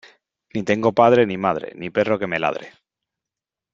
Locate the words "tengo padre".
0.63-1.27